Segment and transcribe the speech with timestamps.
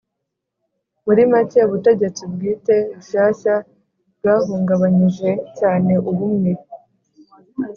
[1.05, 3.55] Muri make ubutegetsi bwite bushyashya
[4.17, 6.51] bwahungabanyije cyane ubumwe